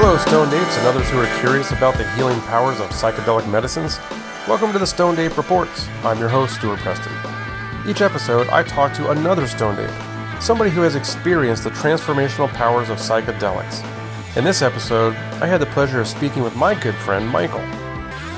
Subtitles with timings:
[0.00, 3.98] Hello, Stoned Apes and others who are curious about the healing powers of psychedelic medicines.
[4.46, 5.88] Welcome to the Stoned Ape Reports.
[6.04, 7.12] I'm your host, Stuart Preston.
[7.84, 12.90] Each episode, I talk to another Stoned Ape, somebody who has experienced the transformational powers
[12.90, 13.84] of psychedelics.
[14.36, 17.66] In this episode, I had the pleasure of speaking with my good friend, Michael.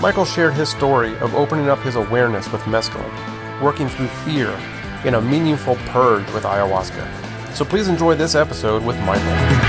[0.01, 4.49] Michael shared his story of opening up his awareness with mescaline, working through fear,
[5.05, 7.53] in a meaningful purge with ayahuasca.
[7.55, 9.60] So please enjoy this episode with Michael.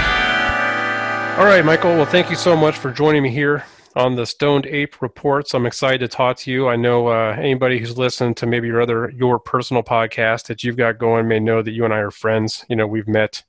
[1.41, 1.95] All right, Michael.
[1.95, 5.55] Well, thank you so much for joining me here on the Stoned Ape Reports.
[5.55, 6.67] I'm excited to talk to you.
[6.67, 10.77] I know uh, anybody who's listened to maybe your other your personal podcast that you've
[10.77, 12.63] got going may know that you and I are friends.
[12.69, 13.41] You know, we've met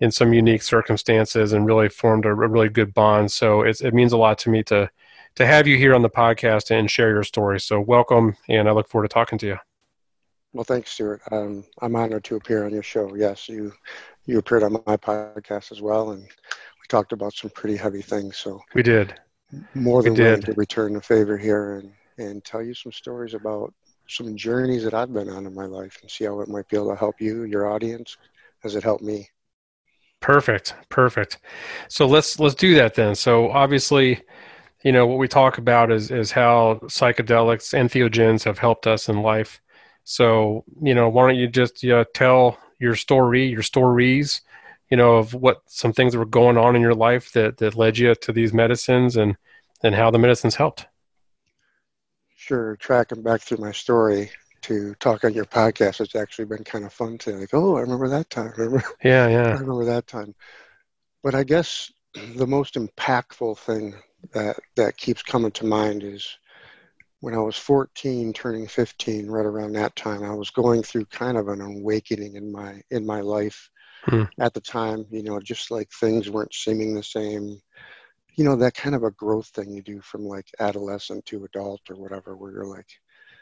[0.00, 3.32] in some unique circumstances and really formed a, really good bond.
[3.32, 4.90] So it means a lot to me to
[5.36, 7.58] to have you here on the podcast and share your story.
[7.58, 9.58] So welcome, and I look forward to talking to you.
[10.52, 11.22] Well, thanks, Stuart.
[11.32, 13.14] Um, I'm honored to appear on your show.
[13.14, 13.72] Yes, you
[14.26, 16.28] you appeared on my podcast as well, and
[16.84, 18.36] we talked about some pretty heavy things.
[18.36, 19.14] So we did
[19.74, 23.34] more than we willing to return the favor here and and tell you some stories
[23.34, 23.74] about
[24.08, 26.76] some journeys that I've been on in my life and see how it might be
[26.76, 28.16] able to help you, your audience,
[28.62, 29.28] as it helped me.
[30.20, 31.38] Perfect, perfect.
[31.88, 33.14] So let's let's do that then.
[33.14, 34.22] So obviously,
[34.84, 39.22] you know what we talk about is is how psychedelics, entheogens have helped us in
[39.22, 39.60] life.
[40.04, 44.42] So you know, why don't you just uh, tell your story, your stories,
[44.94, 47.74] you know, of what some things that were going on in your life that that
[47.74, 49.36] led you to these medicines and
[49.82, 50.86] and how the medicines helped.
[52.36, 54.30] Sure, tracking back through my story
[54.62, 57.80] to talk on your podcast it's actually been kind of fun to like, oh, I
[57.80, 58.52] remember that time.
[58.56, 58.84] Remember?
[59.02, 59.48] Yeah, yeah.
[59.48, 60.32] I remember that time.
[61.24, 61.90] But I guess
[62.36, 63.96] the most impactful thing
[64.32, 66.38] that that keeps coming to mind is
[67.18, 71.36] when I was 14, turning 15, right around that time, I was going through kind
[71.36, 73.68] of an awakening in my in my life.
[74.04, 74.24] Hmm.
[74.38, 77.60] At the time, you know, just like things weren't seeming the same.
[78.36, 81.80] You know, that kind of a growth thing you do from like adolescent to adult
[81.88, 82.88] or whatever, where you're like,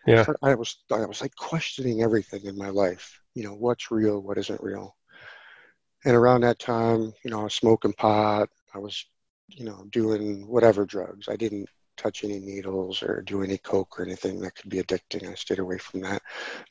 [0.06, 0.24] yeah.
[0.42, 3.20] I was i was like questioning everything in my life.
[3.34, 4.96] You know what's real what isn't real.
[6.04, 8.48] And around that time you know i was smoking pot.
[8.74, 9.04] I was
[9.48, 11.28] you know doing whatever drugs.
[11.28, 15.30] I didn't touch any needles or do any coke or anything that could be addicting.
[15.30, 16.22] I stayed away from that.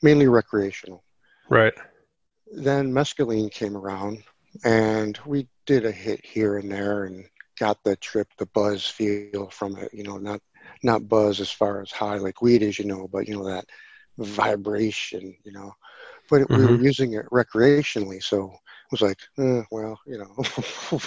[0.02, 1.04] Mainly recreational.
[1.48, 1.74] Right
[2.52, 4.22] then mescaline came around
[4.64, 7.24] and we did a hit here and there and
[7.58, 10.40] got the trip the buzz feel from it you know not
[10.82, 13.66] not buzz as far as high like weed is, you know, but you know that
[14.18, 15.74] vibration, you know.
[16.30, 16.56] But mm-hmm.
[16.56, 16.84] we were mm-hmm.
[16.84, 18.54] using it recreationally, so
[18.92, 20.24] was like, eh, well, you know,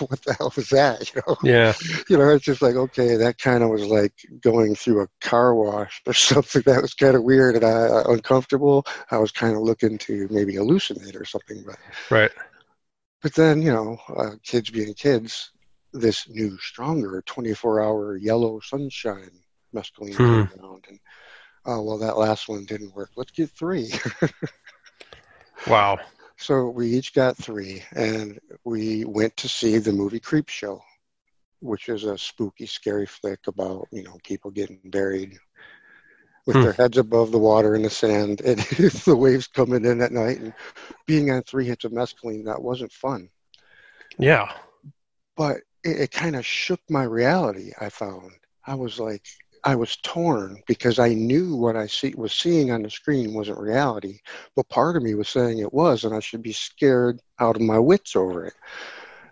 [0.07, 1.09] what the hell was that?
[1.15, 1.73] You know, yeah,
[2.09, 5.55] you know, it's just like okay, that kind of was like going through a car
[5.55, 6.63] wash or something.
[6.65, 8.85] That was kind of weird and uh, uncomfortable.
[9.11, 11.77] I was kind of looking to maybe hallucinate or something, but
[12.09, 12.31] right.
[13.21, 15.51] But then, you know, uh, kids being kids,
[15.93, 19.31] this new, stronger 24 hour yellow sunshine
[19.73, 20.63] mescaline hmm.
[20.63, 20.85] around.
[20.89, 20.99] And
[21.65, 23.11] oh well, that last one didn't work.
[23.15, 23.91] Let's get three.
[25.67, 25.97] wow.
[26.37, 30.79] So we each got three, and we went to see the movie Creepshow,
[31.61, 35.37] which is a spooky, scary flick about you know people getting buried
[36.45, 36.63] with hmm.
[36.63, 38.59] their heads above the water in the sand, and
[39.05, 40.53] the waves coming in at night, and
[41.05, 42.45] being on three hits of mescaline.
[42.45, 43.29] That wasn't fun.
[44.17, 44.51] Yeah.
[45.37, 47.71] But it, it kind of shook my reality.
[47.79, 48.31] I found
[48.67, 49.25] I was like,
[49.65, 53.57] I was torn because I knew what I see, was seeing on the screen wasn't
[53.57, 54.19] reality,
[54.55, 57.63] but part of me was saying it was, and I should be scared out of
[57.63, 58.53] my wits over it.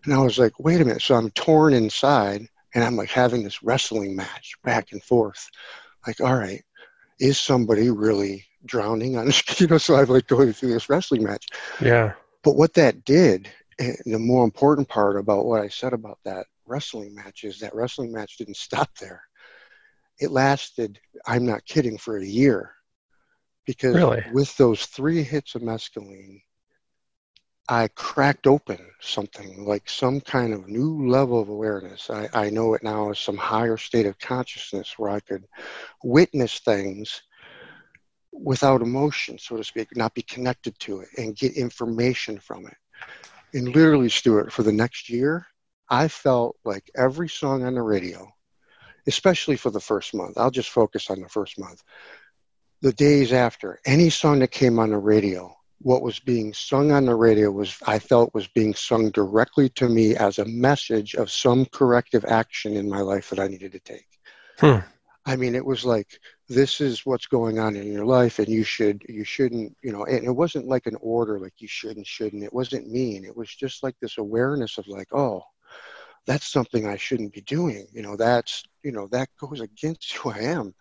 [0.05, 1.03] And I was like, wait a minute.
[1.03, 5.47] So I'm torn inside, and I'm like having this wrestling match back and forth.
[6.07, 6.63] Like, all right,
[7.19, 9.77] is somebody really drowning on you know?
[9.77, 11.45] So I'm like going through this wrestling match.
[11.79, 12.13] Yeah.
[12.44, 16.47] But what that did, and the more important part about what I said about that
[16.65, 19.21] wrestling match is that wrestling match didn't stop there
[20.19, 22.72] it lasted, I'm not kidding, for a year.
[23.66, 24.24] Because really?
[24.34, 26.41] with those three hits of mescaline,
[27.69, 32.09] I cracked open something like some kind of new level of awareness.
[32.09, 35.45] I, I know it now as some higher state of consciousness where I could
[36.04, 37.21] witness things
[38.33, 42.75] without emotion, so to speak, not be connected to it and get information from it.
[43.54, 45.45] And literally, Stuart, for the next year,
[45.89, 48.27] I felt like every song on the radio
[49.07, 50.38] especially for the first month.
[50.38, 51.83] I'll just focus on the first month.
[52.81, 57.05] The days after, any song that came on the radio, what was being sung on
[57.05, 61.31] the radio was, I felt, was being sung directly to me as a message of
[61.31, 64.07] some corrective action in my life that I needed to take.
[64.59, 64.79] Hmm.
[65.25, 66.19] I mean, it was like,
[66.50, 70.03] this is what's going on in your life, and you should, you shouldn't, you know.
[70.05, 72.44] And it wasn't like an order, like you shouldn't, shouldn't.
[72.44, 73.23] It wasn't mean.
[73.23, 75.41] It was just like this awareness of like, oh,
[76.25, 77.88] that's something I shouldn't be doing.
[77.92, 80.74] You know, that's, you know, that goes against who I am.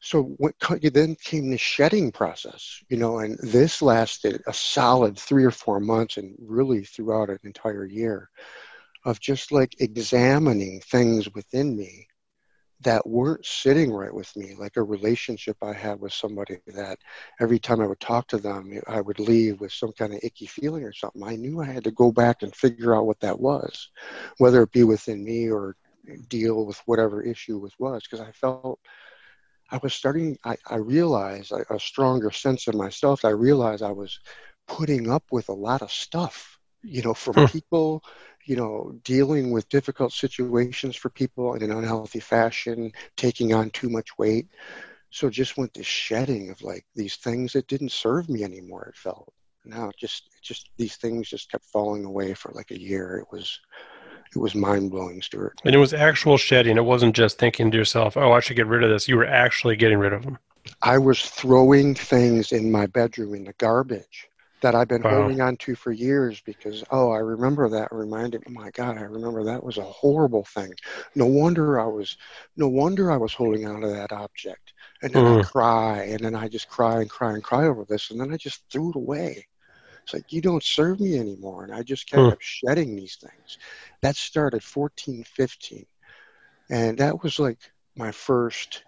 [0.00, 5.44] So what then came the shedding process, you know, and this lasted a solid three
[5.44, 8.28] or four months and really throughout an entire year
[9.04, 12.06] of just like examining things within me
[12.80, 16.98] that weren't sitting right with me, like a relationship I had with somebody that
[17.40, 20.46] every time I would talk to them, I would leave with some kind of icky
[20.46, 21.22] feeling or something.
[21.22, 23.88] I knew I had to go back and figure out what that was,
[24.38, 25.76] whether it be within me or
[26.28, 28.78] deal with whatever issue it was, because I felt
[29.70, 33.24] I was starting, I, I realized a, a stronger sense of myself.
[33.24, 34.20] I realized I was
[34.68, 38.04] putting up with a lot of stuff, you know, from people
[38.46, 43.90] you know, dealing with difficult situations for people in an unhealthy fashion, taking on too
[43.90, 44.48] much weight.
[45.10, 48.84] So just went to shedding of like these things that didn't serve me anymore.
[48.84, 49.32] It felt
[49.64, 53.18] now just just these things just kept falling away for like a year.
[53.18, 53.58] It was
[54.34, 55.60] it was mind blowing, Stuart.
[55.64, 56.76] And it was actual shedding.
[56.76, 59.26] It wasn't just thinking to yourself, "Oh, I should get rid of this." You were
[59.26, 60.38] actually getting rid of them.
[60.82, 64.28] I was throwing things in my bedroom in the garbage
[64.66, 65.20] that I've been wow.
[65.20, 68.98] holding on to for years because oh I remember that reminded me oh my god
[68.98, 70.72] I remember that was a horrible thing
[71.14, 72.16] no wonder I was
[72.56, 74.72] no wonder I was holding on to that object
[75.02, 75.38] and then mm.
[75.38, 78.32] I cry and then I just cry and cry and cry over this and then
[78.32, 79.46] I just threw it away
[80.02, 82.36] it's like you don't serve me anymore and I just kept mm.
[82.40, 83.58] shedding these things
[84.02, 85.86] that started 14 15
[86.70, 87.60] and that was like
[87.94, 88.82] my first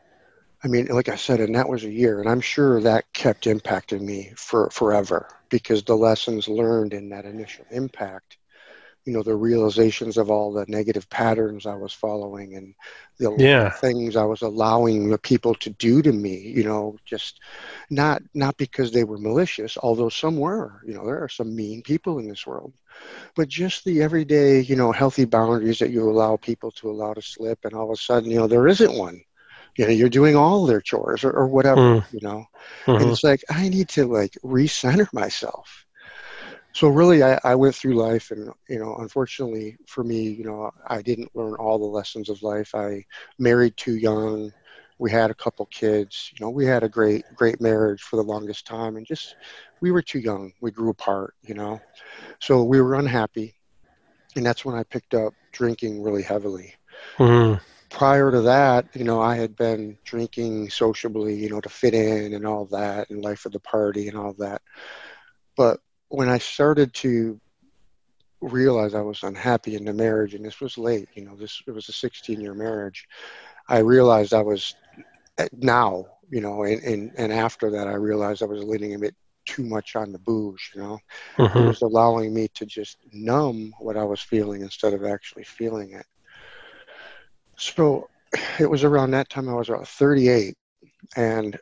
[0.63, 3.45] I mean, like I said, and that was a year, and I'm sure that kept
[3.45, 8.39] impacting me for forever because the lessons learned in that initial impact,
[9.05, 12.75] you know, the realizations of all the negative patterns I was following and
[13.19, 13.71] the yeah.
[13.71, 17.39] things I was allowing the people to do to me, you know, just
[17.89, 20.83] not not because they were malicious, although some were.
[20.85, 22.73] You know, there are some mean people in this world,
[23.37, 27.23] but just the everyday, you know, healthy boundaries that you allow people to allow to
[27.23, 29.23] slip, and all of a sudden, you know, there isn't one
[29.79, 32.13] you know you're doing all their chores or, or whatever mm.
[32.13, 32.45] you know?
[32.85, 33.03] Mm-hmm.
[33.03, 35.87] and it's like i need to like recenter myself.
[36.75, 40.71] So really I, I went through life and you know unfortunately for me you know
[40.87, 42.75] i didn't learn all the lessons of life.
[42.75, 43.05] I
[43.39, 44.53] married too young.
[44.99, 46.31] We had a couple kids.
[46.35, 49.37] You know we had a great great marriage for the longest time and just
[49.81, 50.53] we were too young.
[50.61, 51.81] We grew apart you know?
[52.41, 53.55] So we were unhappy.
[54.37, 56.75] And that's when i picked up drinking really heavily.
[57.17, 61.95] Mm prior to that, you know, I had been drinking sociably, you know, to fit
[61.95, 64.63] in and all that, and life of the party and all that.
[65.57, 67.41] But when I started to
[68.41, 71.73] realize I was unhappy in the marriage, and this was late, you know, this it
[71.73, 73.07] was a 16 year marriage,
[73.69, 74.75] I realized I was
[75.53, 79.15] now, you know, and, and, and after that, I realized I was leaning a bit
[79.45, 80.99] too much on the booze, you know.
[81.39, 81.59] Mm-hmm.
[81.59, 85.93] It was allowing me to just numb what I was feeling instead of actually feeling
[85.93, 86.07] it.
[87.59, 88.09] So
[88.59, 90.57] it was around that time I was about 38.
[91.17, 91.59] And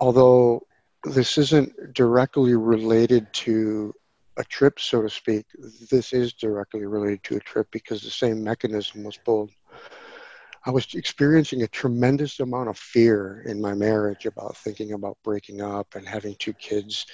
[0.00, 0.62] although
[1.04, 3.94] this isn't directly related to
[4.36, 5.46] a trip, so to speak,
[5.90, 9.50] this is directly related to a trip because the same mechanism was pulled.
[10.66, 15.62] I was experiencing a tremendous amount of fear in my marriage about thinking about breaking
[15.62, 17.06] up and having two kids.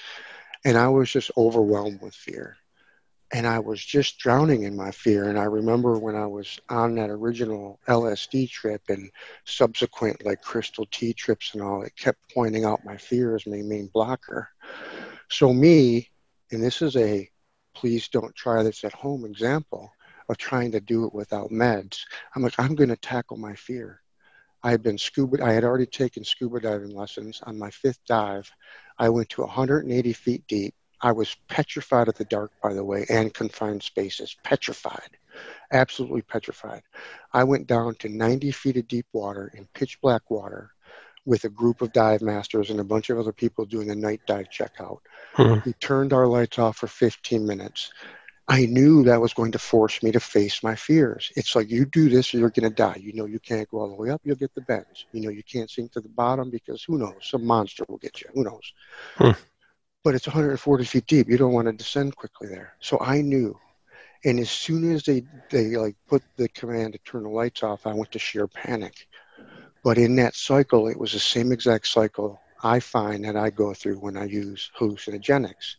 [0.65, 2.57] And I was just overwhelmed with fear
[3.33, 5.31] and I was just drowning in my fear.
[5.31, 9.11] And I remember when I was on that original LSD trip and
[9.47, 13.63] subsequent like crystal tea trips and all, it kept pointing out my fear as my
[13.63, 14.51] main blocker.
[15.31, 16.11] So me,
[16.51, 17.29] and this is a
[17.75, 19.91] please don't try this at home example
[20.29, 22.01] of trying to do it without meds.
[22.37, 24.03] I'm like, I'm going to tackle my fear.
[24.63, 27.41] I had been scuba, I had already taken scuba diving lessons.
[27.45, 28.49] On my fifth dive,
[28.99, 33.05] I went to 180 feet deep I was petrified of the dark, by the way,
[33.09, 34.37] and confined spaces.
[34.45, 35.19] Petrified.
[35.73, 36.83] Absolutely petrified.
[37.33, 40.71] I went down to 90 feet of deep water in pitch black water
[41.25, 44.21] with a group of dive masters and a bunch of other people doing a night
[44.27, 44.99] dive checkout.
[45.35, 45.61] Mm-hmm.
[45.65, 47.93] We turned our lights off for 15 minutes.
[48.49, 51.31] I knew that was going to force me to face my fears.
[51.37, 52.99] It's like you do this or you're going to die.
[53.01, 55.07] You know you can't go all the way up, you'll get the bends.
[55.13, 58.21] You know you can't sink to the bottom because who knows, some monster will get
[58.21, 58.29] you.
[58.35, 58.73] Who knows?
[59.17, 59.31] Hmm
[60.05, 61.29] but it's 140 feet deep.
[61.29, 62.75] You don't want to descend quickly there.
[62.81, 63.59] So I knew.
[64.25, 67.87] And as soon as they, they like put the command to turn the lights off,
[67.87, 69.09] I went to sheer panic.
[69.83, 73.75] But in that cycle, it was the same exact cycle I find that I go
[73.75, 75.75] through when I use hallucinogenics.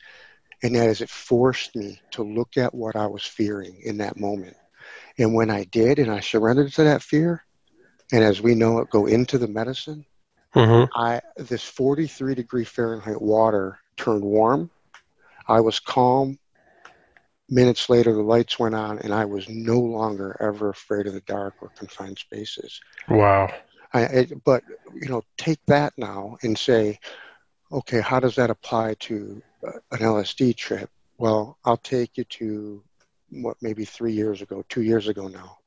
[0.62, 4.20] And that is it forced me to look at what I was fearing in that
[4.20, 4.58] moment.
[5.18, 7.46] And when I did and I surrendered to that fear,
[8.12, 10.06] and as we know it, go into the medicine,
[10.53, 10.86] mm-hmm.
[10.96, 14.70] I this 43 degree Fahrenheit water turned warm.
[15.48, 16.40] I was calm.
[17.50, 21.22] minutes later, the lights went on, and I was no longer ever afraid of the
[21.22, 22.80] dark or confined spaces.
[23.10, 23.54] Wow.
[23.94, 27.00] I, I, but you know, take that now and say,
[27.72, 30.90] okay, how does that apply to uh, an LSD trip?
[31.18, 32.84] Well, I'll take you to
[33.30, 35.58] what maybe three years ago, two years ago now.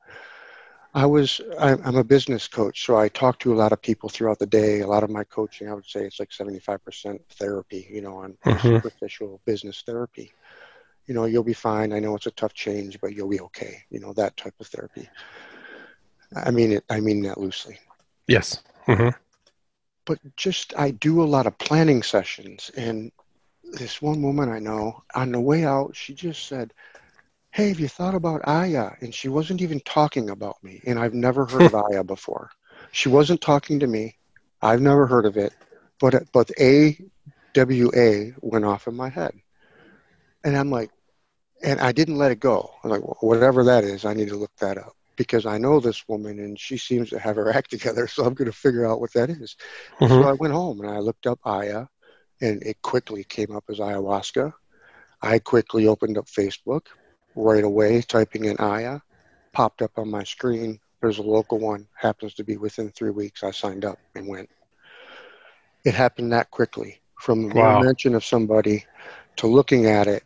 [0.97, 4.39] I was I'm a business coach, so I talk to a lot of people throughout
[4.39, 4.79] the day.
[4.79, 8.35] A lot of my coaching, I would say, it's like 75% therapy, you know, on
[8.43, 8.67] mm-hmm.
[8.67, 10.33] superficial business therapy.
[11.05, 11.93] You know, you'll be fine.
[11.93, 13.83] I know it's a tough change, but you'll be okay.
[13.91, 15.07] You know, that type of therapy.
[16.35, 16.83] I mean it.
[16.89, 17.77] I mean that loosely.
[18.27, 18.63] Yes.
[18.87, 19.09] Mm-hmm.
[20.05, 23.11] But just I do a lot of planning sessions, and
[23.71, 26.73] this one woman I know on the way out, she just said,
[27.51, 31.13] "Hey, have you thought about Aya?" And she wasn't even talking about me, and I've
[31.13, 32.49] never heard of Aya before.
[32.91, 34.17] She wasn't talking to me.
[34.61, 35.53] I've never heard of it,
[35.99, 36.97] but but A
[37.53, 39.33] W A went off in my head,
[40.43, 40.91] and I'm like,
[41.63, 42.73] and I didn't let it go.
[42.83, 46.07] I'm like, whatever that is, I need to look that up because I know this
[46.07, 48.07] woman and she seems to have her act together.
[48.07, 49.55] So I'm going to figure out what that is.
[49.99, 50.21] Mm-hmm.
[50.21, 51.85] So I went home and I looked up Aya
[52.41, 54.53] and it quickly came up as ayahuasca.
[55.21, 56.87] I quickly opened up Facebook
[57.37, 58.99] right away, typing in Aya,
[59.53, 60.79] popped up on my screen.
[61.01, 63.43] There's a local one, happens to be within three weeks.
[63.43, 64.49] I signed up and went.
[65.85, 67.81] It happened that quickly from the wow.
[67.81, 68.85] mention of somebody
[69.37, 70.23] to looking at it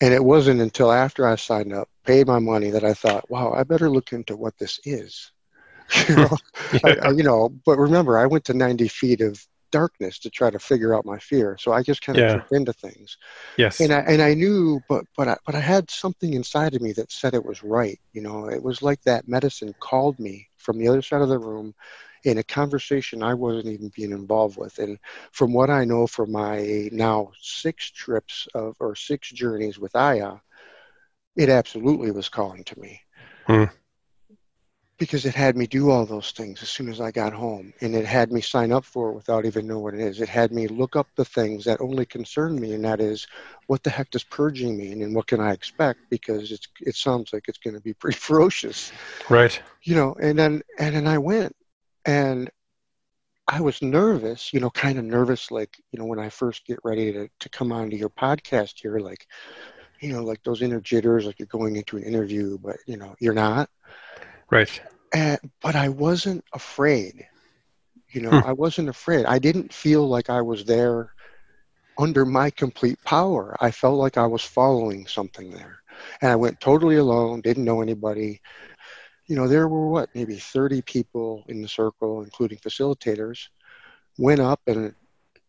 [0.00, 3.52] and it wasn't until after I signed up, paid my money, that I thought, wow,
[3.52, 5.32] I better look into what this is.
[6.08, 6.36] you know,
[6.72, 6.80] yeah.
[6.84, 10.50] I, I, you know, but remember, I went to 90 feet of darkness to try
[10.50, 11.56] to figure out my fear.
[11.58, 12.32] So I just kind of yeah.
[12.34, 13.16] jumped into things.
[13.56, 13.80] Yes.
[13.80, 16.92] And I and I knew, but but I, but I had something inside of me
[16.92, 17.98] that said it was right.
[18.12, 21.38] You know, it was like that medicine called me from the other side of the
[21.38, 21.74] room
[22.24, 24.78] in a conversation I wasn't even being involved with.
[24.78, 24.98] And
[25.32, 30.34] from what I know from my now six trips of or six journeys with Aya,
[31.36, 33.00] it absolutely was calling to me.
[33.46, 33.64] Hmm.
[34.98, 37.94] Because it had me do all those things as soon as I got home, and
[37.94, 40.20] it had me sign up for it without even knowing what it is.
[40.20, 43.26] It had me look up the things that only concern me, and that is,
[43.68, 46.00] what the heck does purging mean, and what can I expect?
[46.10, 48.92] Because it's it sounds like it's going to be pretty ferocious,
[49.28, 49.60] right?
[49.82, 51.54] You know, and then and then I went,
[52.04, 52.50] and
[53.48, 56.78] I was nervous, you know, kind of nervous, like, you know, when I first get
[56.84, 59.26] ready to, to come onto your podcast here, like,
[60.00, 63.16] you know, like those inner jitters, like you're going into an interview, but, you know,
[63.20, 63.70] you're not.
[64.50, 64.80] Right.
[65.12, 67.26] And, but I wasn't afraid.
[68.10, 68.46] You know, hmm.
[68.46, 69.26] I wasn't afraid.
[69.26, 71.12] I didn't feel like I was there
[71.98, 73.56] under my complete power.
[73.60, 75.78] I felt like I was following something there.
[76.22, 78.40] And I went totally alone, didn't know anybody
[79.28, 83.48] you know, there were what, maybe 30 people in the circle, including facilitators,
[84.16, 84.94] went up and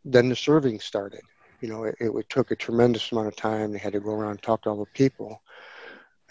[0.05, 1.21] then the serving started.
[1.61, 3.71] You know, it, it took a tremendous amount of time.
[3.71, 5.41] They had to go around and talk to all the people.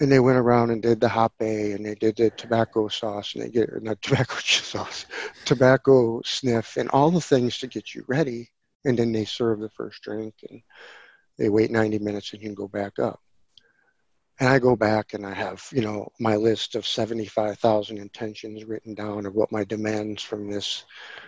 [0.00, 3.42] And they went around and did the hape and they did the tobacco sauce and
[3.42, 5.06] they get, not tobacco sauce,
[5.44, 8.50] tobacco sniff and all the things to get you ready.
[8.84, 10.62] And then they serve the first drink and
[11.36, 13.20] they wait 90 minutes and you can go back up
[14.40, 18.94] and I go back and I have, you know, my list of 75,000 intentions written
[18.94, 20.84] down of what my demands from this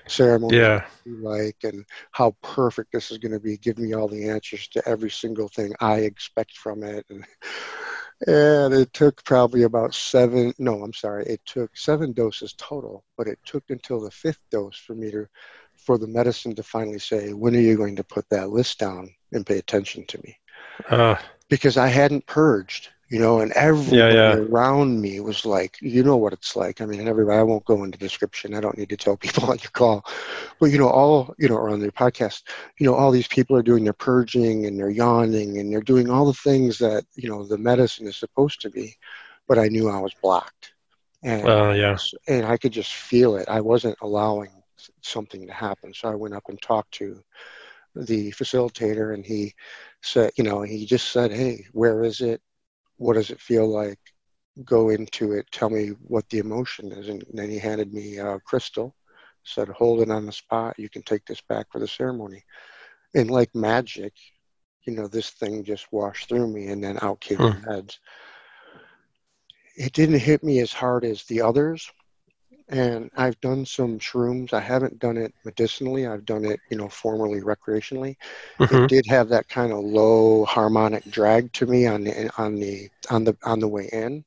[0.06, 0.84] ceremony yeah.
[1.04, 3.56] like and how perfect this is going to be.
[3.56, 7.04] Give me all the answers to every single thing I expect from it.
[7.10, 7.24] And,
[8.26, 13.26] and it took probably about seven, no, I'm sorry, it took seven doses total, but
[13.26, 15.26] it took until the fifth dose for me to,
[15.74, 19.10] for the medicine to finally say, when are you going to put that list down
[19.32, 20.36] and pay attention to me?
[20.88, 21.16] Uh.
[21.48, 24.34] Because I hadn't purged you know, and everybody yeah, yeah.
[24.34, 26.80] around me was like, you know what it's like.
[26.80, 28.54] I mean, everybody, I won't go into description.
[28.54, 30.06] I don't need to tell people on your call,
[30.60, 32.42] but you know, all, you know, or on their podcast,
[32.78, 36.08] you know, all these people are doing their purging and they're yawning and they're doing
[36.08, 38.96] all the things that, you know, the medicine is supposed to be,
[39.48, 40.72] but I knew I was blocked.
[41.24, 41.98] And, uh, yeah.
[42.28, 43.48] and I could just feel it.
[43.48, 44.52] I wasn't allowing
[45.02, 45.92] something to happen.
[45.94, 47.22] So I went up and talked to
[47.96, 49.54] the facilitator and he
[50.00, 52.40] said, you know, he just said, Hey, where is it?
[53.00, 53.98] What does it feel like?
[54.62, 55.50] Go into it.
[55.50, 57.08] Tell me what the emotion is.
[57.08, 58.94] And then he handed me a crystal,
[59.42, 60.78] said, hold it on the spot.
[60.78, 62.44] You can take this back for the ceremony.
[63.14, 64.12] And like magic,
[64.84, 67.44] you know, this thing just washed through me and then out came hmm.
[67.44, 67.98] the heads.
[69.76, 71.90] It didn't hit me as hard as the others,
[72.70, 74.52] and I've done some shrooms.
[74.54, 76.06] I haven't done it medicinally.
[76.06, 78.16] I've done it, you know, formerly recreationally.
[78.58, 78.84] Mm-hmm.
[78.84, 82.88] It did have that kind of low harmonic drag to me on the on the
[83.10, 84.24] on the on the way in.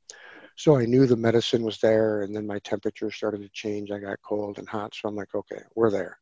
[0.56, 3.92] So I knew the medicine was there, and then my temperature started to change.
[3.92, 6.20] I got cold and hot, so I'm like, okay, we're there.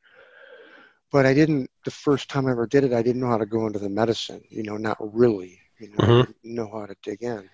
[1.12, 1.70] But I didn't.
[1.86, 3.90] The first time I ever did it, I didn't know how to go into the
[3.90, 4.44] medicine.
[4.50, 5.60] You know, not really.
[5.80, 6.24] You know, Mhm.
[6.24, 7.50] I didn't know how to dig in.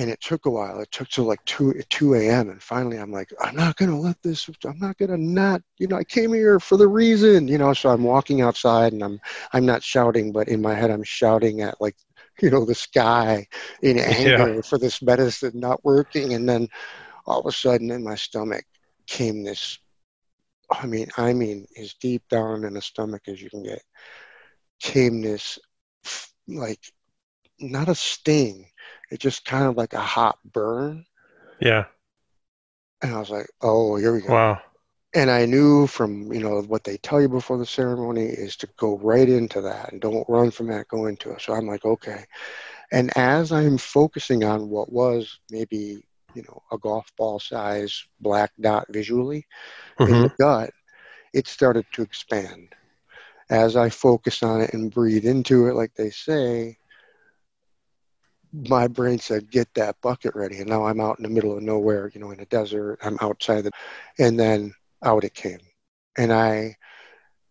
[0.00, 0.80] And it took a while.
[0.80, 2.48] It took till like two two a.m.
[2.48, 4.48] And finally, I'm like, I'm not gonna let this.
[4.64, 5.60] I'm not gonna not.
[5.76, 7.46] You know, I came here for the reason.
[7.46, 9.20] You know, so I'm walking outside and I'm
[9.52, 11.96] I'm not shouting, but in my head I'm shouting at like,
[12.40, 13.46] you know, the sky
[13.82, 16.32] in anger for this medicine not working.
[16.32, 16.68] And then
[17.26, 18.64] all of a sudden, in my stomach
[19.06, 19.78] came this.
[20.70, 23.82] I mean, I mean, as deep down in the stomach as you can get,
[24.80, 25.58] came this
[26.48, 26.80] like
[27.60, 28.69] not a sting.
[29.10, 31.04] It just kind of like a hot burn.
[31.60, 31.86] Yeah.
[33.02, 34.38] And I was like, oh, here we go.
[34.38, 34.60] Wow.
[35.14, 38.68] And I knew from, you know, what they tell you before the ceremony is to
[38.78, 41.40] go right into that and don't run from that, go into it.
[41.40, 42.24] So I'm like, okay.
[42.92, 48.52] And as I'm focusing on what was maybe, you know, a golf ball size black
[48.60, 49.46] dot visually
[50.04, 50.70] in hmm the gut,
[51.34, 52.68] it started to expand.
[53.50, 56.78] As I focus on it and breathe into it, like they say,
[58.52, 61.62] my brain said, "Get that bucket ready." And now I'm out in the middle of
[61.62, 62.98] nowhere, you know, in a desert.
[63.02, 63.70] I'm outside the,
[64.18, 64.72] and then
[65.04, 65.60] out it came,
[66.16, 66.76] and I,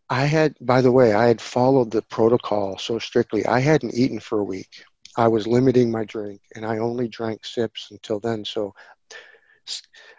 [0.09, 3.45] I had, by the way, I had followed the protocol so strictly.
[3.45, 4.83] I hadn't eaten for a week.
[5.17, 8.45] I was limiting my drink, and I only drank sips until then.
[8.45, 8.73] So,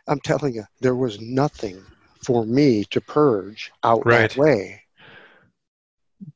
[0.06, 1.86] I'm telling you, there was nothing
[2.24, 4.30] for me to purge out Right.
[4.32, 4.82] that way.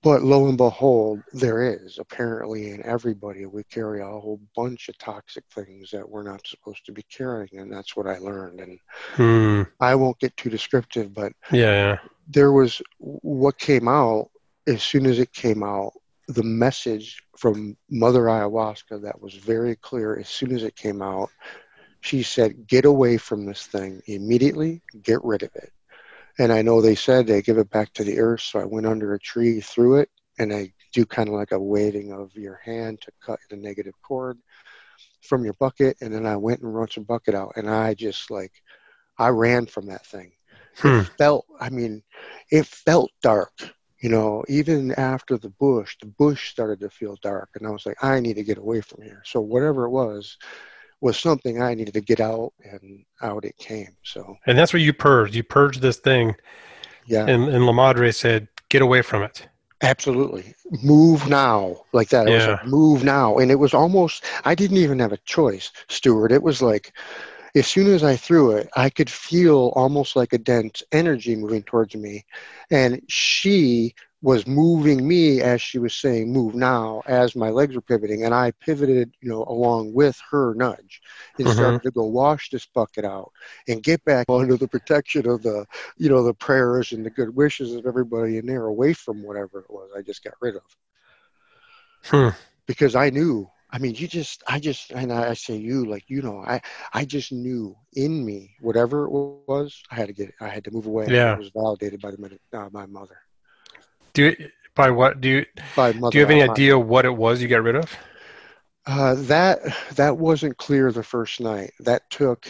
[0.02, 1.98] But lo and behold, there is.
[1.98, 6.86] Apparently, in everybody, we carry a whole bunch of toxic things that we're not supposed
[6.86, 7.58] to be carrying.
[7.58, 8.60] And that's what I learned.
[8.60, 8.78] And
[9.14, 9.62] Hmm.
[9.80, 11.58] I won't get too descriptive, but Yeah.
[11.70, 11.98] Yeah.
[12.28, 14.30] there was what came out
[14.66, 15.92] as soon as it came out,
[16.28, 21.28] the message from Mother Ayahuasca that was very clear as soon as it came out.
[22.00, 25.70] She said, Get away from this thing immediately, get rid of it.
[26.38, 28.86] And I know they said they give it back to the earth, so I went
[28.86, 32.60] under a tree, threw it, and I do kind of like a waving of your
[32.64, 34.38] hand to cut the negative cord
[35.20, 35.96] from your bucket.
[36.00, 38.52] And then I went and wrote some bucket out, and I just like,
[39.18, 40.32] I ran from that thing
[40.78, 41.00] Hmm.
[41.00, 42.02] it felt i mean
[42.50, 43.52] it felt dark
[44.00, 47.86] you know even after the bush the bush started to feel dark and i was
[47.86, 50.36] like i need to get away from here so whatever it was
[51.04, 54.22] was something i needed to get out and out it came so.
[54.46, 55.34] And that's what you purged.
[55.34, 56.34] You purged this thing,
[57.06, 57.26] yeah.
[57.26, 59.46] And, and La Madre said, "Get away from it."
[59.82, 60.54] absolutely.
[60.82, 62.26] Move now like that.
[62.26, 62.52] It was Yeah.
[62.52, 63.36] like move now.
[63.36, 66.32] And it was almost i didn't even have a choice stuart.
[66.32, 66.92] It was like
[67.56, 71.62] as soon as i threw it i could feel almost like a dense energy moving
[71.64, 72.24] towards me.
[72.70, 77.82] And she was moving me as she was saying move now as my legs were
[77.82, 81.02] pivoting and i pivoted you know along with her nudge
[81.38, 81.78] and Mhm.
[81.78, 83.32] started to go wash this bucket out
[83.68, 85.66] and get back under the protection of the
[85.98, 89.60] you know the prayers and the good wishes of everybody in there away from whatever
[89.60, 90.62] it was i just got rid of
[92.04, 92.30] Hmm.
[92.66, 96.22] because i knew i mean you just i just and i say you like you
[96.22, 96.60] know i
[96.94, 100.64] i just knew in me whatever it was i had to get it i had
[100.64, 101.36] to move away Yeah.
[101.36, 103.23] it was validated by the uh, my mother
[104.14, 107.16] Do you, by what do you by mother do you have any idea what it
[107.16, 107.96] was you got rid of?
[108.86, 109.60] Uh, that
[109.96, 111.72] that wasn't clear the first night.
[111.80, 112.46] That took,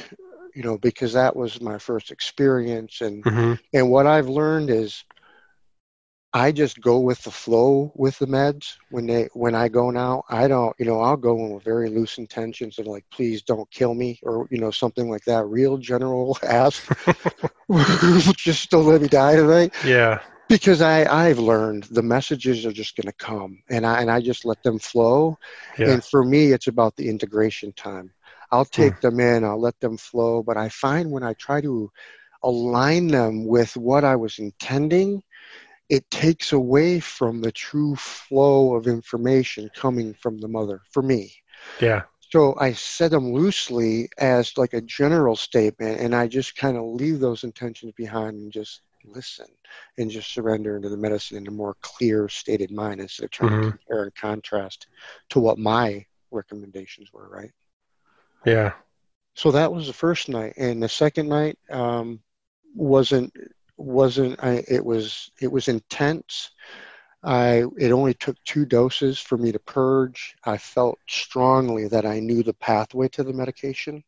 [0.54, 5.04] you know, because that was my first experience, and hmm and what I've learned is,
[6.32, 10.24] I just go with the flow with the meds when they when I go now.
[10.28, 13.70] I don't, you know, I'll go in with very loose intentions and like, please don't
[13.70, 15.44] kill me, or you know, something like that.
[15.46, 16.82] Real general ask,
[18.36, 20.20] just don't let me die tonight Yeah.
[20.48, 24.20] Because I I've learned the messages are just going to come, and I and I
[24.20, 25.38] just let them flow.
[25.78, 25.90] Yeah.
[25.90, 28.12] And for me, it's about the integration time.
[28.50, 28.82] I'll hmm.
[28.82, 31.90] take them in, I'll let them flow, but I find when I try to
[32.42, 35.22] align them with what I was intending,
[35.88, 41.34] it takes away from the true flow of information coming from the mother for me.
[41.80, 42.02] Yeah.
[42.30, 46.84] So I set them loosely as like a general statement, and I just kind of
[46.84, 49.46] leave those intentions behind and just listen
[49.98, 53.50] and just surrender into the medicine in a more clear stated mind instead of trying
[53.50, 53.62] Mhm.
[53.64, 54.86] to compare and contrast
[55.30, 57.50] to what my recommendations were, right?
[58.44, 58.72] Yeah.
[59.34, 62.20] So that was the first night, and the second night um,
[62.74, 63.32] wasn't
[63.76, 66.50] wasn't I, it was it was intense.
[67.24, 70.36] I it only took two doses for me to purge.
[70.44, 74.04] I felt strongly that I knew the pathway to the medication.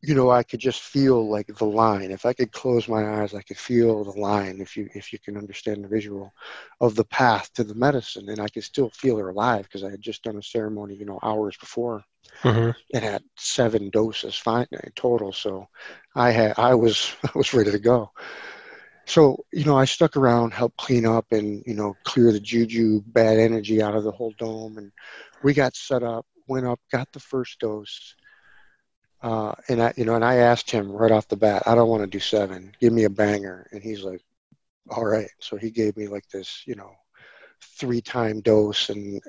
[0.00, 2.12] You know, I could just feel like the line.
[2.12, 4.60] If I could close my eyes, I could feel the line.
[4.60, 6.32] If you if you can understand the visual
[6.80, 9.90] of the path to the medicine, and I could still feel her alive because I
[9.90, 12.04] had just done a ceremony, you know, hours before
[12.42, 15.32] hmm and had seven doses fine total.
[15.32, 15.68] So
[16.14, 18.10] I had I was I was ready to go.
[19.06, 23.02] so you know, I stuck around, helped clean up, and you know, clear the juju,
[23.06, 24.92] bad energy out of the whole dome, and
[25.42, 28.14] we got set up, went up, got the first dose.
[29.20, 31.88] Uh, and I, you know, and I asked him right off the bat, I don't
[31.88, 32.72] want to do seven.
[32.80, 33.66] Give me a banger.
[33.72, 34.22] And he's like,
[34.88, 35.30] all right.
[35.40, 36.92] So he gave me like this, you know,
[37.78, 39.20] three time dose and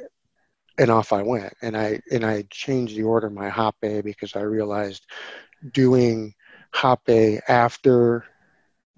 [0.77, 1.53] and off I went.
[1.61, 5.05] And I and I changed the order of my hape because I realized
[5.73, 6.33] doing
[6.75, 8.25] hape after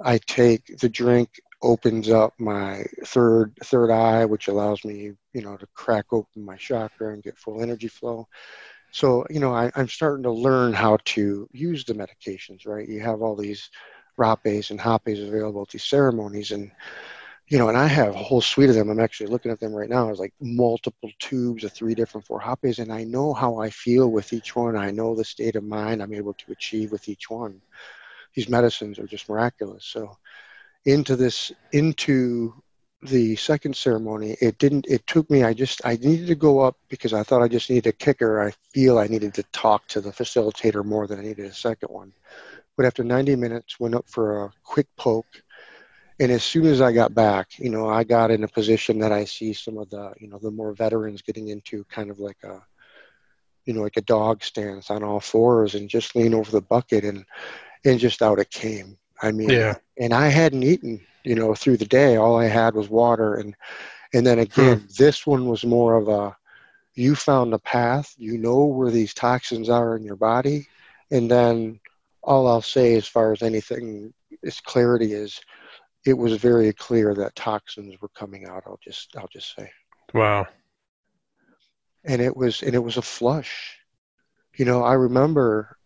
[0.04, 1.30] I take the drink
[1.64, 6.56] opens up my third third eye, which allows me, you know, to crack open my
[6.58, 8.28] chakra and get full energy flow.
[8.92, 12.88] So, you know, I, I'm starting to learn how to use the medications, right?
[12.88, 13.70] You have all these
[14.20, 16.72] rapés and hapes available at these ceremonies and
[17.52, 18.90] you know, and I have a whole suite of them.
[18.90, 20.10] I'm actually looking at them right now.
[20.10, 24.10] It's like multiple tubes of three different four hapes, and I know how I feel
[24.10, 24.78] with each one.
[24.78, 27.60] I know the state of mind I'm able to achieve with each one.
[28.36, 29.84] These medicines are just miraculous.
[29.86, 30.18] So,
[30.86, 32.54] into this, into
[33.04, 34.86] the second ceremony, it didn't.
[34.88, 35.44] It took me.
[35.44, 35.82] I just.
[35.86, 38.42] I needed to go up because I thought I just needed a kicker.
[38.42, 41.90] I feel I needed to talk to the facilitator more than I needed a second
[41.90, 42.14] one.
[42.78, 45.44] But after 90 minutes, went up for a quick poke
[46.22, 49.12] and as soon as I got back, you know, I got in a position that
[49.12, 52.38] I see some of the, you know, the more veterans getting into kind of like
[52.44, 52.62] a,
[53.66, 57.06] you know, like a dog stance on all fours and just lean over the bucket
[57.06, 57.26] and,
[57.86, 59.00] and just out it came.
[59.20, 59.78] I mean, yeah.
[59.98, 62.16] and I hadn't eaten, you know, through the day.
[62.16, 63.36] All I had was water.
[63.36, 63.56] And,
[64.14, 64.86] and then again, hmm.
[64.98, 66.36] this one was more of a,
[66.94, 70.68] you found a path, you know where these toxins are in your body.
[71.10, 71.80] And then
[72.24, 75.40] all I'll say as far as anything is clarity is
[76.06, 78.64] it was very clear that toxins were coming out.
[78.66, 79.72] I'll just I'll just say.
[80.14, 80.48] Wow.
[82.04, 83.78] And it was and it was a flush.
[84.56, 85.78] You know, I remember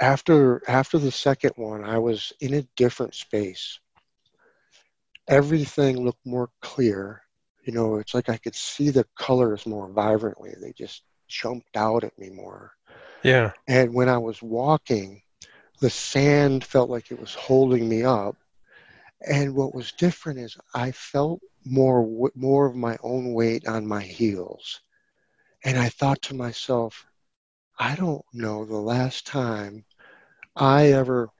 [0.00, 3.80] after after the second one, I was in a different space.
[5.28, 7.22] Everything looked more clear.
[7.64, 10.54] You know, it's like I could see the colors more vibrantly.
[10.60, 12.72] They just jumped out at me more.
[13.22, 13.52] Yeah.
[13.66, 15.22] And when I was walking,
[15.80, 18.36] the sand felt like it was holding me up
[19.26, 24.02] and what was different is I felt more more of my own weight on my
[24.02, 24.80] heels.
[25.64, 27.04] And I thought to myself,
[27.78, 29.84] I don't know the last time
[30.56, 31.30] I ever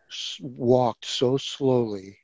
[0.40, 2.17] walked so slowly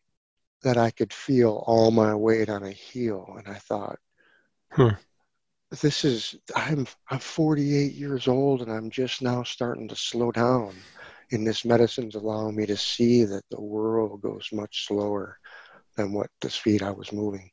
[0.64, 3.37] that I could feel all my weight on a heel.
[3.38, 3.98] And I thought,
[4.72, 4.88] hmm.
[5.81, 10.74] this is, I'm, I'm 48 years old and I'm just now starting to slow down.
[11.31, 15.38] And this medicine's allowing me to see that the world goes much slower
[15.96, 17.50] than what the speed I was moving.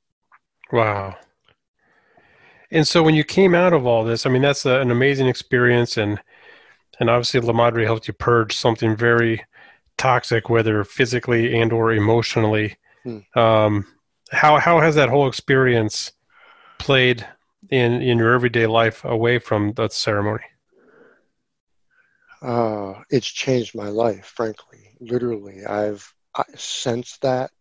[0.72, 1.16] Wow.
[2.72, 5.28] And so when you came out of all this, I mean, that's a, an amazing
[5.28, 5.98] experience.
[5.98, 6.22] And,
[7.00, 9.44] and obviously La Madre helped you purge something very
[9.98, 12.78] toxic, whether physically and or emotionally.
[13.04, 13.40] Hmm.
[13.40, 13.86] Um,
[14.32, 16.12] how, how has that whole experience
[16.78, 17.26] played
[17.70, 20.44] in, in your everyday life away from that ceremony?
[22.42, 24.80] Uh, it's changed my life, frankly.
[25.00, 27.52] Literally, I've I sensed that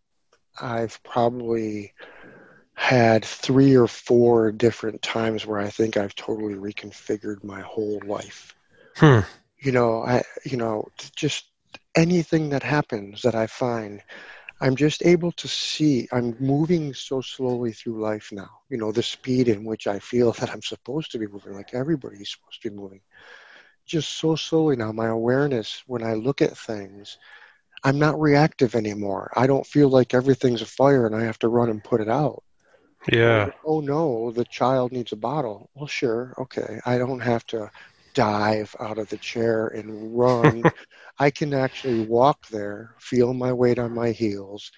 [0.61, 1.92] I've probably
[2.74, 8.55] had three or four different times where I think I've totally reconfigured my whole life.
[8.96, 9.20] Hmm.
[9.59, 11.50] You know, I you know, just
[11.94, 14.03] anything that happens that I find,
[14.60, 18.50] I'm just able to see I'm moving so slowly through life now.
[18.68, 21.74] You know, the speed in which I feel that I'm supposed to be moving, like
[21.74, 23.00] everybody's supposed to be moving.
[23.86, 24.92] Just so slowly now.
[24.92, 27.18] My awareness when I look at things
[27.82, 29.30] I'm not reactive anymore.
[29.36, 32.08] I don't feel like everything's a fire and I have to run and put it
[32.08, 32.42] out.
[33.10, 33.50] Yeah.
[33.64, 35.70] Oh no, the child needs a bottle.
[35.74, 36.34] Well, sure.
[36.38, 36.80] Okay.
[36.84, 37.70] I don't have to
[38.14, 40.66] dive out of the chair and run.
[41.18, 44.70] I can actually walk there, feel my weight on my heels,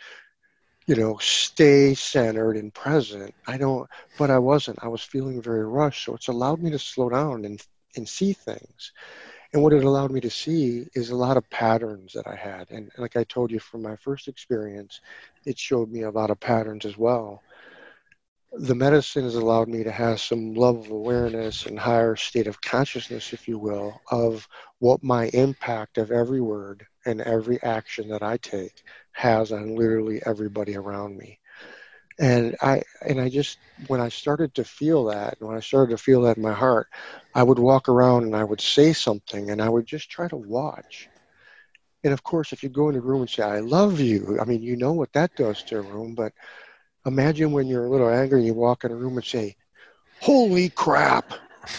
[0.86, 3.34] you know, stay centered and present.
[3.46, 4.78] I don't, but I wasn't.
[4.82, 6.04] I was feeling very rushed.
[6.04, 7.60] So it's allowed me to slow down and,
[7.96, 8.92] and see things.
[9.52, 12.70] And what it allowed me to see is a lot of patterns that I had.
[12.70, 15.00] And like I told you from my first experience,
[15.44, 17.42] it showed me a lot of patterns as well.
[18.58, 22.60] The medicine has allowed me to have some level of awareness and higher state of
[22.60, 24.46] consciousness, if you will, of
[24.78, 30.22] what my impact of every word and every action that I take has on literally
[30.26, 31.38] everybody around me.
[32.20, 35.90] And i and i just when i started to feel that and when i started
[35.96, 36.88] to feel that in my heart
[37.34, 40.36] i would walk around and i would say something and i would just try to
[40.36, 41.10] watch.
[42.04, 44.44] And of course if you go in a room and say i love you i
[44.44, 46.32] mean you know what that does to a room but
[47.06, 49.56] imagine when you're a little angry and you walk in a room and say
[50.20, 51.32] holy crap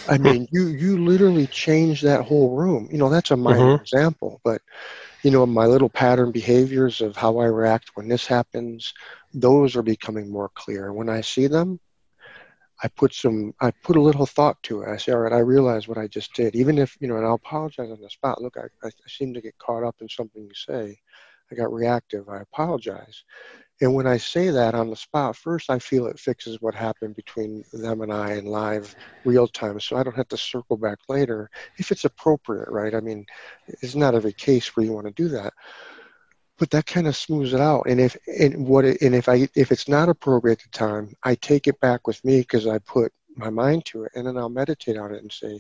[0.10, 3.82] i mean you you literally change that whole room you know that's a minor mm-hmm.
[3.82, 4.62] example but
[5.24, 8.94] you know, my little pattern behaviors of how I react when this happens,
[9.34, 10.92] those are becoming more clear.
[10.92, 11.80] When I see them,
[12.84, 14.90] I put some, I put a little thought to it.
[14.90, 16.56] I say, all right, I realize what I just did.
[16.56, 18.42] Even if, you know, and I'll apologize on the spot.
[18.42, 21.00] Look, I, I seem to get caught up in something you say.
[21.50, 22.28] I got reactive.
[22.28, 23.24] I apologize.
[23.84, 27.18] And when I say that on the spot, first I feel it fixes what happened
[27.18, 29.78] between them and I in live real time.
[29.82, 32.96] So I don't have to circle back later if it's appropriate, right?
[32.96, 33.26] I mean,
[33.68, 35.54] it's not every case where you want to do that.
[36.58, 37.84] But that kind of smooths it out.
[37.86, 41.14] And if and what it, and if I if it's not appropriate at the time,
[41.22, 44.38] I take it back with me because I put my mind to it, and then
[44.38, 45.60] I'll meditate on it and say,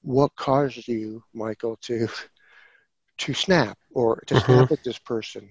[0.00, 2.08] what caused you, Michael, to
[3.18, 4.52] to snap or to mm-hmm.
[4.52, 5.50] snap at this person?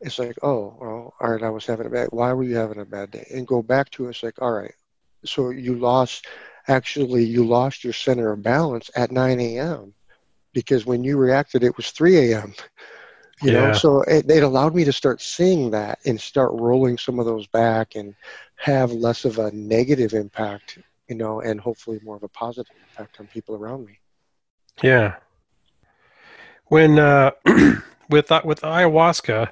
[0.00, 2.08] It's like, oh, well, all right, I was having a bad.
[2.10, 3.26] Why were you having a bad day?
[3.32, 4.74] And go back to it, it's like, all right,
[5.24, 6.26] so you lost.
[6.68, 9.92] Actually, you lost your center of balance at 9 a.m.
[10.52, 12.54] because when you reacted, it was 3 a.m.
[13.42, 13.66] You yeah.
[13.68, 17.24] know, so it, it allowed me to start seeing that and start rolling some of
[17.24, 18.14] those back and
[18.56, 23.18] have less of a negative impact, you know, and hopefully more of a positive impact
[23.18, 23.98] on people around me.
[24.82, 25.16] Yeah.
[26.66, 27.30] When uh,
[28.10, 29.50] with uh, with ayahuasca,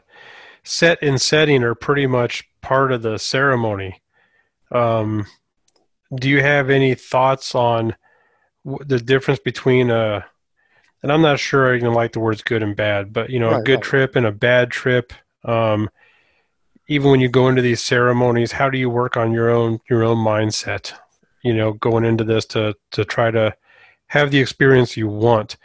[0.68, 4.00] set and setting are pretty much part of the ceremony.
[4.70, 5.26] Um,
[6.14, 7.96] do you have any thoughts on
[8.64, 10.26] the difference between a,
[11.02, 13.50] and I'm not sure I even like the words good and bad, but you know,
[13.50, 13.83] right, a good right.
[13.83, 15.12] trip and a bad trip.
[15.44, 15.88] Um,
[16.88, 20.02] even when you go into these ceremonies, how do you work on your own your
[20.02, 20.92] own mindset?
[21.42, 23.54] You know, going into this to to try to
[24.09, 25.57] have the experience you want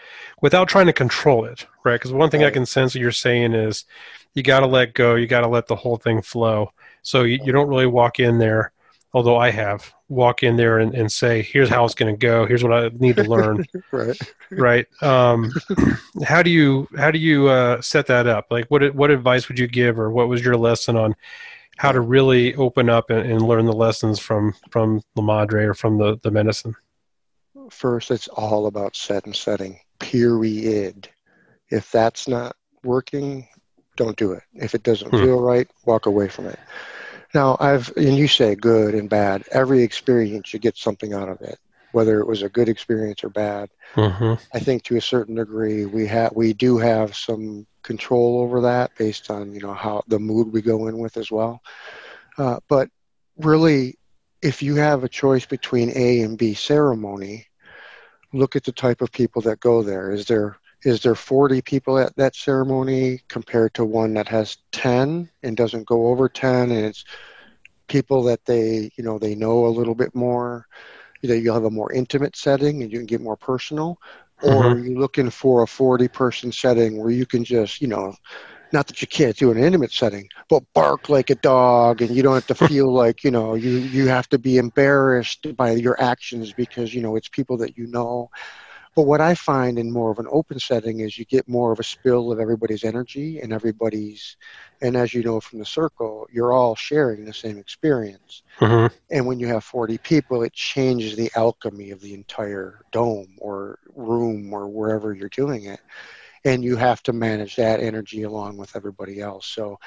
[0.41, 1.95] without trying to control it, right?
[1.95, 2.47] Because one thing right.
[2.47, 3.85] I can sense that you're saying is
[4.33, 5.15] you got to let go.
[5.15, 6.71] You got to let the whole thing flow.
[7.01, 8.71] So you, you, don't really walk in there,
[9.13, 12.45] although I have walk in there and, and say, here's how it's going to go.
[12.45, 13.65] Here's what I need to learn.
[13.91, 14.19] right.
[14.51, 15.03] Right.
[15.03, 15.51] Um,
[16.23, 18.47] how do you, how do you uh, set that up?
[18.49, 21.15] Like what, what advice would you give or what was your lesson on
[21.77, 25.73] how to really open up and, and learn the lessons from, from La Madre or
[25.73, 26.75] from the, the medicine?
[27.69, 31.09] First, it's all about set and setting, period.
[31.69, 33.47] If that's not working,
[33.95, 34.43] don't do it.
[34.53, 35.17] If it doesn't hmm.
[35.17, 36.59] feel right, walk away from it.
[37.33, 41.41] Now, I've, and you say good and bad, every experience you get something out of
[41.41, 41.57] it,
[41.91, 43.69] whether it was a good experience or bad.
[43.95, 44.33] Mm-hmm.
[44.53, 48.91] I think to a certain degree, we have, we do have some control over that
[48.97, 51.61] based on, you know, how the mood we go in with as well.
[52.37, 52.89] Uh, but
[53.37, 53.97] really,
[54.41, 57.47] if you have a choice between A and B ceremony,
[58.31, 60.11] look at the type of people that go there.
[60.11, 65.29] Is there is there 40 people at that ceremony compared to one that has 10
[65.43, 67.05] and doesn't go over 10 and it's
[67.87, 70.67] people that they you know they know a little bit more
[71.21, 73.99] you know you'll have a more intimate setting and you can get more personal.
[74.41, 74.67] Or mm-hmm.
[74.67, 78.13] are you looking for a 40 person setting where you can just you know
[78.73, 82.23] not that you can't do an intimate setting but bark like a dog and you
[82.23, 86.01] don't have to feel like you know you you have to be embarrassed by your
[86.01, 88.29] actions because you know it's people that you know
[88.95, 91.79] but what I find in more of an open setting is you get more of
[91.79, 94.37] a spill of everybody's energy and everybody's,
[94.81, 98.43] and as you know from the circle, you're all sharing the same experience.
[98.59, 98.93] Mm-hmm.
[99.11, 103.79] And when you have 40 people, it changes the alchemy of the entire dome or
[103.95, 105.79] room or wherever you're doing it.
[106.45, 109.47] And you have to manage that energy along with everybody else.
[109.47, 109.79] So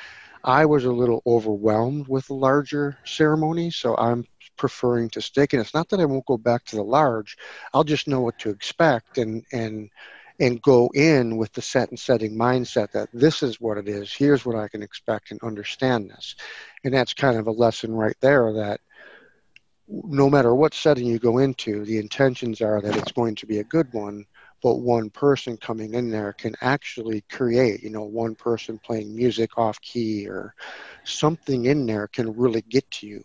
[0.43, 4.25] I was a little overwhelmed with the larger ceremony, so I'm
[4.57, 5.53] preferring to stick.
[5.53, 7.37] And it's not that I won't go back to the large.
[7.73, 9.91] I'll just know what to expect and and
[10.39, 14.13] and go in with the set and setting mindset that this is what it is.
[14.13, 16.35] Here's what I can expect and understand this.
[16.85, 18.81] And that's kind of a lesson right there that
[19.89, 23.61] no matter what setting you go into, the intentions are that it's going to be
[23.61, 24.27] a good one
[24.63, 29.57] but one person coming in there can actually create you know one person playing music
[29.59, 30.55] off key or
[31.05, 33.23] something in there can really get to you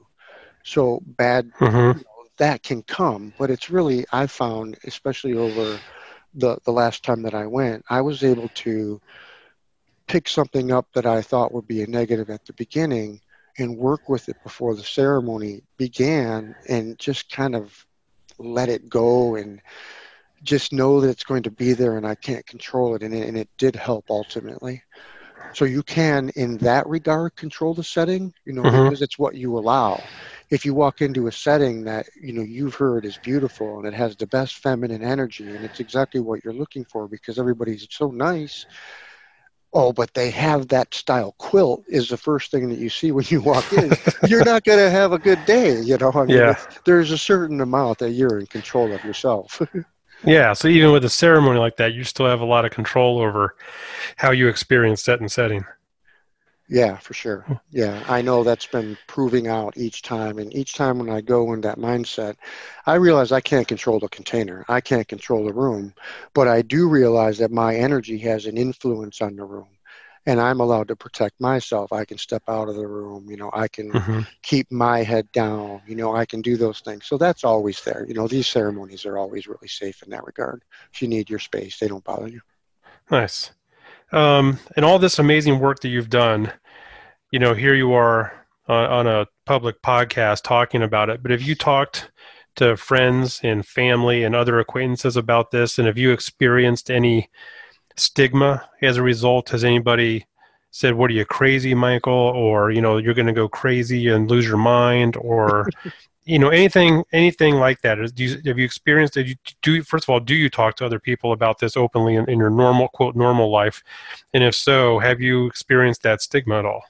[0.63, 1.99] so bad mm-hmm.
[1.99, 5.79] you know, that can come but it's really i found especially over
[6.35, 9.01] the the last time that i went i was able to
[10.07, 13.19] pick something up that i thought would be a negative at the beginning
[13.57, 17.85] and work with it before the ceremony began and just kind of
[18.37, 19.61] let it go and
[20.43, 23.03] just know that it's going to be there and I can't control it.
[23.03, 24.83] And it, and it did help ultimately.
[25.53, 28.83] So you can, in that regard, control the setting, you know, mm-hmm.
[28.83, 30.01] because it's what you allow.
[30.51, 33.93] If you walk into a setting that, you know, you've heard is beautiful and it
[33.93, 38.11] has the best feminine energy and it's exactly what you're looking for because everybody's so
[38.11, 38.65] nice.
[39.73, 43.25] Oh, but they have that style quilt is the first thing that you see when
[43.29, 43.91] you walk in.
[44.27, 46.11] you're not going to have a good day, you know.
[46.13, 46.61] I mean, yeah.
[46.85, 49.61] there's a certain amount that you're in control of yourself.
[50.23, 53.19] Yeah, so even with a ceremony like that, you still have a lot of control
[53.19, 53.55] over
[54.17, 55.65] how you experience set and setting.
[56.71, 57.45] Yeah, for sure.
[57.69, 60.39] Yeah, I know that's been proving out each time.
[60.39, 62.35] And each time when I go in that mindset,
[62.85, 64.63] I realize I can't control the container.
[64.69, 65.93] I can't control the room.
[66.33, 69.67] But I do realize that my energy has an influence on the room.
[70.25, 71.91] And I'm allowed to protect myself.
[71.91, 73.29] I can step out of the room.
[73.29, 74.21] You know, I can mm-hmm.
[74.41, 75.81] keep my head down.
[75.85, 77.05] You know, I can do those things.
[77.05, 78.05] So that's always there.
[78.07, 80.63] You know, these ceremonies are always really safe in that regard.
[80.93, 82.39] If you need your space, they don't bother you.
[83.09, 83.51] Nice.
[84.11, 86.51] Um, and all this amazing work that you've done,
[87.31, 88.33] you know, here you are
[88.67, 91.21] on, on a public podcast talking about it.
[91.21, 92.11] But have you talked
[92.57, 95.79] to friends and family and other acquaintances about this?
[95.79, 97.29] And have you experienced any
[97.95, 99.49] stigma as a result?
[99.49, 100.25] Has anybody
[100.71, 104.29] said, "What are you crazy, Michael?" Or you know, you're going to go crazy and
[104.29, 105.69] lose your mind, or
[106.25, 107.97] you know, anything, anything like that?
[108.13, 109.13] Do you, have you experienced?
[109.15, 109.83] Did you do?
[109.83, 112.49] First of all, do you talk to other people about this openly in, in your
[112.49, 113.83] normal quote normal life?
[114.33, 116.83] And if so, have you experienced that stigma at all?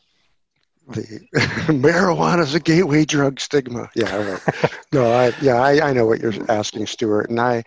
[0.87, 1.27] The
[1.67, 3.89] marijuana is a gateway drug stigma.
[3.95, 4.73] Yeah, right.
[4.93, 7.63] no, I yeah, I, I know what you're asking, Stuart, and I,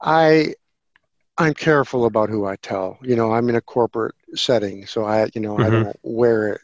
[0.00, 0.54] I,
[1.38, 2.98] I'm careful about who I tell.
[3.02, 5.62] You know, I'm in a corporate setting, so I, you know, mm-hmm.
[5.64, 6.60] I don't wear it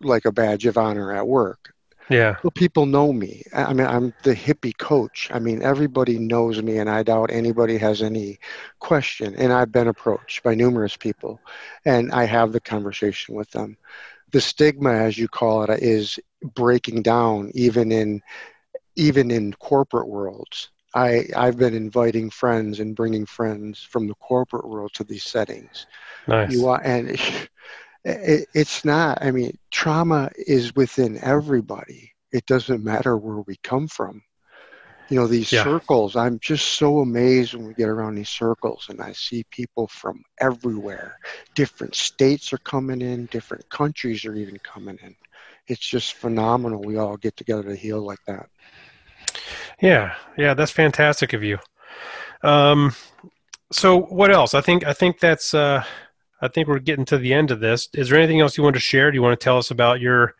[0.00, 1.74] like a badge of honor at work.
[2.10, 2.36] Yeah.
[2.42, 3.42] Well, people know me.
[3.52, 5.28] I mean, I'm the hippie coach.
[5.30, 8.38] I mean, everybody knows me, and I doubt anybody has any
[8.78, 9.34] question.
[9.36, 11.38] And I've been approached by numerous people,
[11.84, 13.76] and I have the conversation with them
[14.32, 16.18] the stigma, as you call it, is
[16.54, 18.22] breaking down even in
[18.96, 20.70] even in corporate worlds.
[20.94, 25.86] I, I've been inviting friends and bringing friends from the corporate world to these settings.
[26.26, 26.50] Nice.
[26.50, 27.10] You are, and
[28.04, 29.18] it, it's not.
[29.22, 32.12] I mean, trauma is within everybody.
[32.32, 34.22] It doesn't matter where we come from
[35.08, 35.64] you know these yeah.
[35.64, 39.86] circles i'm just so amazed when we get around these circles and i see people
[39.86, 41.18] from everywhere.
[41.54, 45.14] Different states are coming in different countries are even coming in.
[45.66, 48.48] It's just phenomenal we all get together to heal like that.
[49.80, 51.58] Yeah yeah that's fantastic of you.
[52.42, 52.94] Um
[53.70, 54.54] so what else?
[54.54, 55.84] I think i think that's uh
[56.40, 57.88] i think we're getting to the end of this.
[57.94, 59.10] Is there anything else you want to share?
[59.10, 60.34] Do you want to tell us about your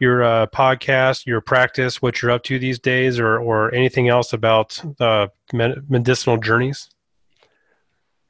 [0.00, 4.32] your uh, podcast, your practice, what you're up to these days, or or anything else
[4.32, 6.90] about uh, medicinal journeys?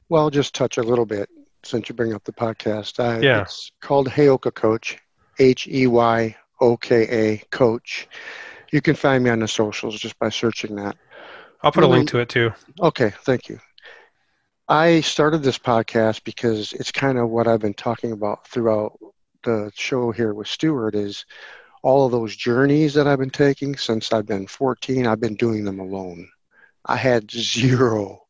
[0.09, 1.29] Well, I'll just touch a little bit
[1.63, 2.99] since you bring up the podcast.
[2.99, 3.41] I, yeah.
[3.41, 4.97] It's called Heyoka Coach,
[5.39, 8.07] H E Y O K A Coach.
[8.71, 10.97] You can find me on the socials just by searching that.
[11.63, 12.51] I'll put really, a link to it too.
[12.81, 13.59] Okay, thank you.
[14.67, 18.97] I started this podcast because it's kind of what I've been talking about throughout
[19.43, 21.25] the show here with Stewart is
[21.83, 25.65] all of those journeys that I've been taking since I've been 14, I've been doing
[25.65, 26.29] them alone.
[26.85, 28.21] I had zero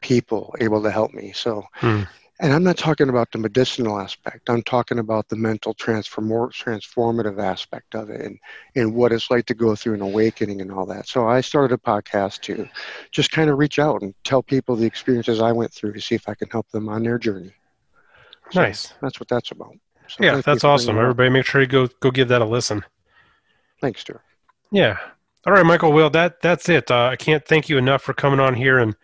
[0.00, 1.32] people able to help me.
[1.32, 2.02] So, hmm.
[2.40, 4.48] and I'm not talking about the medicinal aspect.
[4.48, 8.38] I'm talking about the mental transform- transformative aspect of it and,
[8.76, 11.06] and what it's like to go through an awakening and all that.
[11.06, 12.68] So I started a podcast to
[13.10, 16.14] just kind of reach out and tell people the experiences I went through to see
[16.14, 17.52] if I can help them on their journey.
[18.50, 18.94] So nice.
[19.00, 19.74] That's what that's about.
[20.08, 20.98] So yeah, that's awesome.
[20.98, 22.84] Everybody make sure you go, go give that a listen.
[23.80, 24.22] Thanks, Stuart.
[24.70, 24.98] Yeah.
[25.46, 25.92] All right, Michael.
[25.92, 26.90] Well, that that's it.
[26.90, 28.94] Uh, I can't thank you enough for coming on here and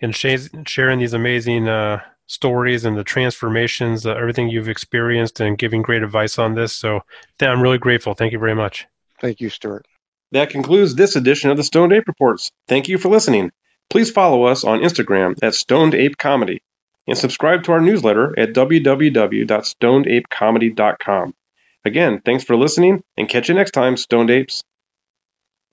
[0.00, 5.82] and sharing these amazing uh, stories and the transformations, uh, everything you've experienced, and giving
[5.82, 6.72] great advice on this.
[6.72, 7.00] So,
[7.40, 8.14] I'm really grateful.
[8.14, 8.86] Thank you very much.
[9.20, 9.86] Thank you, Stuart.
[10.32, 12.50] That concludes this edition of the Stoned Ape Reports.
[12.66, 13.52] Thank you for listening.
[13.88, 16.60] Please follow us on Instagram at Stoned Ape Comedy
[17.06, 21.34] and subscribe to our newsletter at www.stonedapecomedy.com.
[21.84, 24.62] Again, thanks for listening and catch you next time, Stoned Apes.